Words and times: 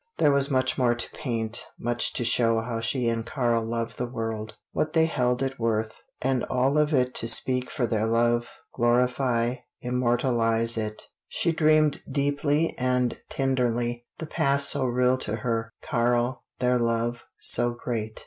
There 0.17 0.31
was 0.31 0.49
much 0.49 0.79
more 0.79 0.95
to 0.95 1.11
paint, 1.11 1.67
much 1.77 2.11
to 2.13 2.23
show 2.23 2.59
how 2.61 2.79
she 2.79 3.07
and 3.07 3.23
Karl 3.23 3.63
loved 3.63 3.99
the 3.99 4.07
world, 4.09 4.57
what 4.71 4.93
they 4.93 5.05
held 5.05 5.43
it 5.43 5.59
worth, 5.59 6.01
and 6.23 6.43
all 6.45 6.79
of 6.79 6.91
it 6.91 7.13
to 7.13 7.27
speak 7.27 7.69
for 7.69 7.85
their 7.85 8.07
love, 8.07 8.47
glorify, 8.73 9.57
immortalise 9.79 10.75
it. 10.75 11.03
She 11.27 11.51
dreamed 11.51 12.01
deeply 12.11 12.75
and 12.79 13.21
tenderly 13.29 14.07
the 14.17 14.25
past 14.25 14.69
so 14.71 14.85
real 14.85 15.19
to 15.19 15.35
her, 15.35 15.71
Karl, 15.83 16.45
their 16.57 16.79
love, 16.79 17.19
so 17.39 17.69
great. 17.69 18.19